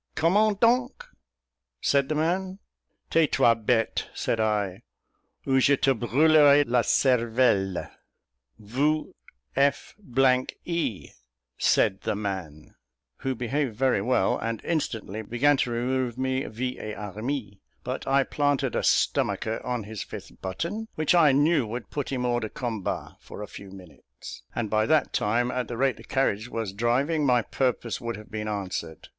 "Comment 0.15 0.59
donc?" 0.59 1.05
said 1.79 2.09
the 2.09 2.15
man. 2.15 2.57
"Tais 3.11 3.27
toi 3.27 3.53
bête" 3.53 4.05
said 4.15 4.39
I, 4.39 4.81
"ou 5.47 5.59
je 5.59 5.75
te 5.77 5.91
brulerai 5.93 6.63
la 6.65 6.81
cervelle." 6.81 7.87
"Vous 8.57 9.13
f 9.55 9.95
e," 10.65 11.09
said 11.59 12.01
the 12.01 12.15
man, 12.15 12.73
who 13.17 13.35
behaved 13.35 13.75
very 13.75 14.01
well, 14.01 14.39
and 14.39 14.59
instantly 14.65 15.21
began 15.21 15.55
to 15.57 15.69
remove 15.69 16.17
me, 16.17 16.45
vi 16.45 16.79
et 16.79 16.95
armis; 16.97 17.57
but 17.83 18.07
I 18.07 18.23
planted 18.23 18.75
a 18.75 18.81
stomacher 18.81 19.57
in 19.63 19.83
his 19.83 20.01
fifth 20.01 20.41
button, 20.41 20.87
which 20.95 21.13
I 21.13 21.31
knew 21.31 21.67
would 21.67 21.91
put 21.91 22.11
him 22.11 22.23
hors 22.25 22.41
de 22.41 22.49
combat 22.49 23.17
for 23.19 23.43
a 23.43 23.47
few 23.47 23.69
minutes, 23.69 24.41
and 24.55 24.67
by 24.67 24.87
that 24.87 25.13
time, 25.13 25.51
at 25.51 25.67
the 25.67 25.77
rate 25.77 25.97
the 25.97 26.03
carriage 26.03 26.49
was 26.49 26.73
driving, 26.73 27.23
my 27.23 27.43
purpose 27.43 28.01
would 28.01 28.17
have 28.17 28.31
been 28.31 28.47
answered. 28.47 29.07